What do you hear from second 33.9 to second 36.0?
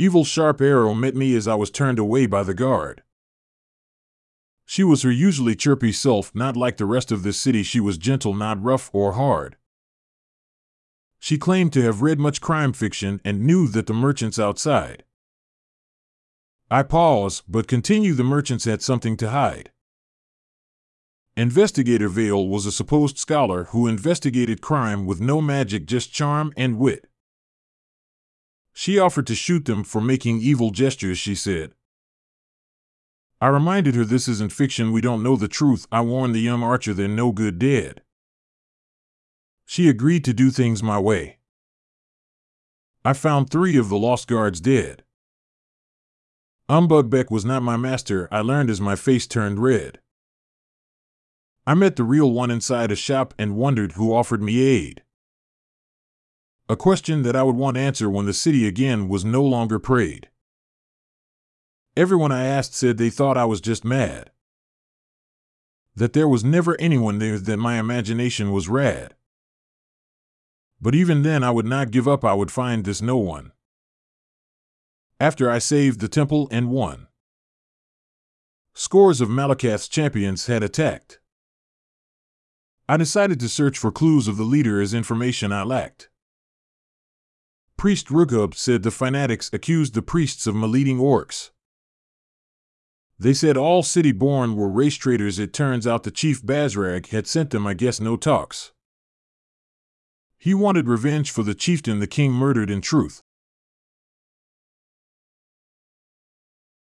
her this isn't fiction, we don't know the truth.